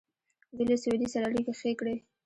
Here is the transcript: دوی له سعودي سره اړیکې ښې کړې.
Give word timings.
دوی 0.55 0.65
له 0.71 0.77
سعودي 0.83 1.07
سره 1.13 1.23
اړیکې 1.29 1.53
ښې 1.59 1.71
کړې. 1.79 1.95